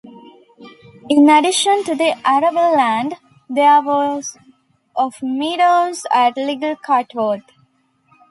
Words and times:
In 1.09 1.29
addition 1.29 1.83
to 1.83 1.93
the 1.93 2.17
arable 2.27 2.75
land, 2.75 3.17
there 3.47 3.83
was 3.83 4.35
of 4.95 5.13
meadows 5.21 6.07
at 6.11 6.35
Little 6.35 6.75
Catworth. 6.77 7.43